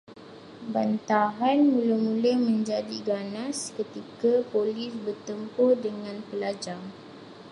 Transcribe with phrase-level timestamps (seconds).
[0.73, 6.81] Bantahan mula-mula menjadi ganas ketika polis bertempur dengan pelajar